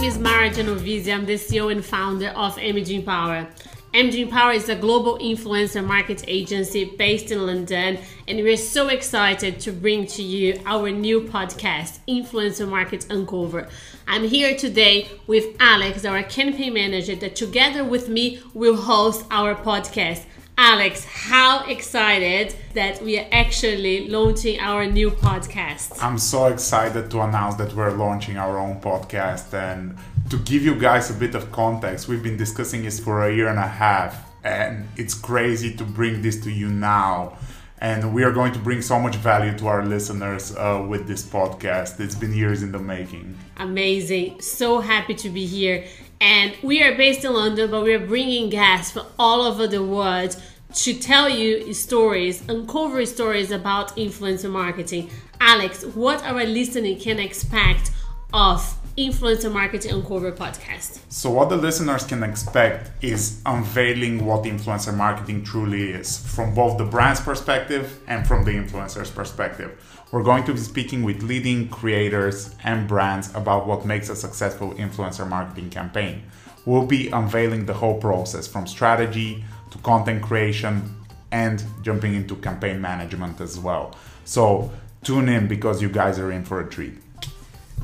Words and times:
I'm 0.00 1.26
the 1.26 1.34
CEO 1.34 1.72
and 1.72 1.84
founder 1.84 2.28
of 2.28 2.56
Imaging 2.56 3.04
Power. 3.04 3.48
Imaging 3.92 4.30
Power 4.30 4.52
is 4.52 4.68
a 4.68 4.76
global 4.76 5.18
influencer 5.18 5.84
market 5.84 6.22
agency 6.28 6.84
based 6.84 7.32
in 7.32 7.44
London, 7.44 7.98
and 8.28 8.38
we're 8.38 8.56
so 8.56 8.88
excited 8.88 9.58
to 9.58 9.72
bring 9.72 10.06
to 10.06 10.22
you 10.22 10.60
our 10.66 10.90
new 10.90 11.22
podcast, 11.22 11.98
Influencer 12.06 12.68
Market 12.68 13.10
Uncover. 13.10 13.68
I'm 14.06 14.22
here 14.22 14.56
today 14.56 15.08
with 15.26 15.56
Alex, 15.58 16.04
our 16.04 16.22
campaign 16.22 16.74
manager, 16.74 17.16
that 17.16 17.34
together 17.34 17.84
with 17.84 18.08
me 18.08 18.40
will 18.54 18.76
host 18.76 19.24
our 19.32 19.56
podcast. 19.56 20.22
Alex, 20.60 21.04
how 21.04 21.64
excited 21.66 22.52
that 22.74 23.00
we 23.00 23.16
are 23.16 23.28
actually 23.30 24.08
launching 24.08 24.58
our 24.58 24.86
new 24.86 25.08
podcast. 25.08 26.02
I'm 26.02 26.18
so 26.18 26.46
excited 26.46 27.12
to 27.12 27.20
announce 27.20 27.54
that 27.54 27.72
we're 27.74 27.92
launching 27.92 28.38
our 28.38 28.58
own 28.58 28.80
podcast. 28.80 29.54
And 29.54 29.96
to 30.30 30.36
give 30.38 30.64
you 30.64 30.74
guys 30.74 31.10
a 31.10 31.14
bit 31.14 31.36
of 31.36 31.52
context, 31.52 32.08
we've 32.08 32.24
been 32.24 32.36
discussing 32.36 32.82
this 32.82 32.98
for 32.98 33.24
a 33.28 33.32
year 33.32 33.46
and 33.46 33.58
a 33.60 33.68
half, 33.68 34.28
and 34.42 34.88
it's 34.96 35.14
crazy 35.14 35.76
to 35.76 35.84
bring 35.84 36.22
this 36.22 36.40
to 36.42 36.50
you 36.50 36.68
now. 36.68 37.38
And 37.80 38.12
we 38.12 38.24
are 38.24 38.32
going 38.32 38.52
to 38.52 38.58
bring 38.58 38.82
so 38.82 38.98
much 38.98 39.16
value 39.16 39.56
to 39.58 39.66
our 39.68 39.84
listeners 39.84 40.54
uh, 40.56 40.84
with 40.88 41.06
this 41.06 41.24
podcast. 41.24 42.00
It's 42.00 42.16
been 42.16 42.34
years 42.34 42.62
in 42.62 42.72
the 42.72 42.78
making. 42.78 43.36
Amazing. 43.56 44.40
So 44.40 44.80
happy 44.80 45.14
to 45.14 45.30
be 45.30 45.46
here. 45.46 45.84
And 46.20 46.56
we 46.62 46.82
are 46.82 46.96
based 46.96 47.24
in 47.24 47.32
London, 47.32 47.70
but 47.70 47.84
we 47.84 47.94
are 47.94 48.04
bringing 48.04 48.50
guests 48.50 48.92
from 48.92 49.06
all 49.18 49.42
over 49.42 49.68
the 49.68 49.84
world 49.84 50.40
to 50.74 50.94
tell 50.94 51.28
you 51.28 51.72
stories, 51.72 52.46
uncover 52.48 53.06
stories 53.06 53.50
about 53.50 53.96
influencer 53.96 54.50
marketing. 54.50 55.10
Alex, 55.40 55.84
what 55.84 56.22
our 56.24 56.44
listening 56.44 56.98
can 56.98 57.18
expect 57.18 57.92
of 58.38 58.78
Influencer 58.96 59.52
Marketing 59.52 59.90
Uncover 59.90 60.30
podcast? 60.30 61.00
So, 61.08 61.28
what 61.28 61.48
the 61.48 61.56
listeners 61.56 62.04
can 62.04 62.22
expect 62.22 62.92
is 63.02 63.42
unveiling 63.44 64.24
what 64.24 64.44
influencer 64.44 64.96
marketing 64.96 65.42
truly 65.42 65.90
is 65.90 66.18
from 66.18 66.54
both 66.54 66.78
the 66.78 66.84
brand's 66.84 67.20
perspective 67.20 67.98
and 68.06 68.24
from 68.24 68.44
the 68.44 68.52
influencer's 68.52 69.10
perspective. 69.10 69.70
We're 70.12 70.22
going 70.22 70.44
to 70.44 70.52
be 70.52 70.60
speaking 70.60 71.02
with 71.02 71.20
leading 71.24 71.68
creators 71.68 72.54
and 72.62 72.86
brands 72.86 73.34
about 73.34 73.66
what 73.66 73.84
makes 73.84 74.08
a 74.08 74.14
successful 74.14 74.70
influencer 74.74 75.28
marketing 75.28 75.70
campaign. 75.70 76.22
We'll 76.64 76.86
be 76.86 77.08
unveiling 77.08 77.66
the 77.66 77.74
whole 77.74 77.98
process 77.98 78.46
from 78.46 78.68
strategy 78.68 79.44
to 79.72 79.78
content 79.78 80.22
creation 80.22 80.94
and 81.32 81.64
jumping 81.82 82.14
into 82.14 82.36
campaign 82.36 82.80
management 82.80 83.40
as 83.40 83.58
well. 83.58 83.96
So, 84.24 84.70
tune 85.02 85.28
in 85.28 85.48
because 85.48 85.82
you 85.82 85.88
guys 85.88 86.20
are 86.20 86.30
in 86.30 86.44
for 86.44 86.60
a 86.60 86.70
treat. 86.70 86.94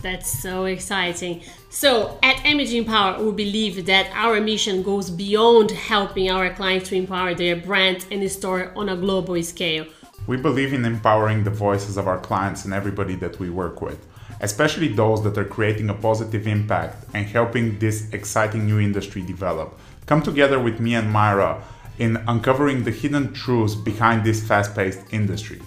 That's 0.04 0.30
so 0.30 0.66
exciting. 0.66 1.40
So, 1.70 2.18
at 2.22 2.44
Imaging 2.44 2.84
Power, 2.84 3.24
we 3.24 3.32
believe 3.32 3.86
that 3.86 4.10
our 4.12 4.38
mission 4.38 4.82
goes 4.82 5.08
beyond 5.08 5.70
helping 5.70 6.30
our 6.30 6.52
clients 6.52 6.90
to 6.90 6.94
empower 6.94 7.34
their 7.34 7.56
brand 7.56 8.04
and 8.10 8.30
store 8.30 8.70
on 8.76 8.90
a 8.90 8.96
global 8.96 9.42
scale. 9.42 9.86
We 10.26 10.36
believe 10.36 10.74
in 10.74 10.84
empowering 10.84 11.42
the 11.42 11.50
voices 11.50 11.96
of 11.96 12.06
our 12.06 12.18
clients 12.18 12.66
and 12.66 12.74
everybody 12.74 13.14
that 13.14 13.40
we 13.40 13.48
work 13.48 13.80
with, 13.80 14.06
especially 14.42 14.88
those 14.88 15.24
that 15.24 15.38
are 15.38 15.46
creating 15.56 15.88
a 15.88 15.94
positive 15.94 16.46
impact 16.46 17.06
and 17.14 17.24
helping 17.24 17.78
this 17.78 18.10
exciting 18.12 18.66
new 18.66 18.80
industry 18.80 19.22
develop. 19.22 19.72
Come 20.04 20.20
together 20.20 20.60
with 20.60 20.80
me 20.80 20.96
and 20.96 21.10
Myra 21.10 21.64
in 21.98 22.18
uncovering 22.28 22.84
the 22.84 22.90
hidden 22.90 23.32
truths 23.32 23.74
behind 23.74 24.22
this 24.22 24.46
fast 24.46 24.74
paced 24.74 25.00
industry. 25.12 25.62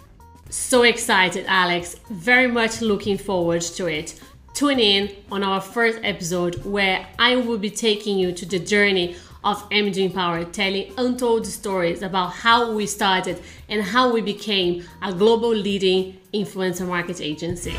So 0.49 0.83
excited, 0.83 1.45
Alex. 1.47 1.97
Very 2.09 2.47
much 2.47 2.81
looking 2.81 3.17
forward 3.17 3.61
to 3.61 3.87
it. 3.87 4.19
Tune 4.57 4.79
in 4.79 5.15
on 5.31 5.43
our 5.43 5.61
first 5.61 5.99
episode 6.01 6.65
where 6.65 7.05
I 7.19 7.35
will 7.35 7.59
be 7.59 7.69
taking 7.69 8.17
you 8.17 8.31
to 8.31 8.43
the 8.43 8.57
journey 8.57 9.15
of 9.43 9.63
Imaging 9.69 10.13
Power, 10.13 10.45
telling 10.45 10.91
untold 10.97 11.45
stories 11.45 12.01
about 12.01 12.33
how 12.33 12.71
we 12.73 12.87
started 12.87 13.39
and 13.69 13.83
how 13.83 14.11
we 14.11 14.19
became 14.21 14.83
a 15.03 15.13
global 15.13 15.53
leading 15.53 16.19
influencer 16.33 16.87
market 16.87 17.21
agency. 17.21 17.75